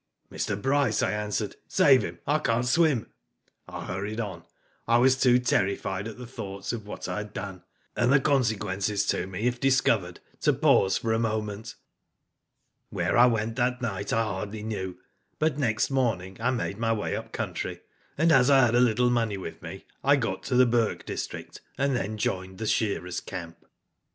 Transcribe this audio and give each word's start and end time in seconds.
Mr. 0.31 0.59
Bryce, 0.59 1.03
I 1.03 1.11
answered. 1.11 1.57
''Save 1.69 2.01
him. 2.01 2.17
I 2.25 2.39
can't 2.39 2.65
swim." 2.65 3.11
I 3.67 3.85
hurried 3.85 4.19
on. 4.19 4.45
I 4.87 4.97
was 4.97 5.15
too 5.15 5.37
terrified 5.37 6.07
at 6.07 6.17
the 6.17 6.25
thoughts 6.25 6.73
of 6.73 6.87
what 6.87 7.07
I 7.07 7.17
had 7.17 7.33
done, 7.33 7.61
and 7.95 8.11
the 8.11 8.19
consequences 8.19 9.05
to 9.05 9.27
me 9.27 9.45
if 9.45 9.59
discovered 9.59 10.19
to 10.39 10.53
pause 10.53 10.97
for 10.97 11.13
a 11.13 11.19
moment. 11.19 11.75
"Where 12.89 13.15
I 13.15 13.27
went 13.27 13.57
that 13.57 13.83
night 13.83 14.11
I 14.11 14.23
hardly 14.23 14.63
knew, 14.63 14.97
but 15.37 15.59
next 15.59 15.91
morning 15.91 16.35
I 16.39 16.49
made 16.49 16.79
my 16.79 16.93
way 16.93 17.15
up 17.15 17.31
country, 17.31 17.81
and 18.17 18.31
as 18.31 18.49
I 18.49 18.61
had 18.65 18.73
a 18.73 18.79
little 18.79 19.11
money 19.11 19.37
with 19.37 19.61
me 19.61 19.85
I 20.03 20.15
got 20.15 20.41
to 20.45 20.55
the 20.55 20.65
Burke 20.65 21.05
district, 21.05 21.61
and 21.77 21.95
then 21.95 22.17
joined 22.17 22.57
the 22.57 22.65
shearers' 22.65 23.19
camp. 23.19 23.67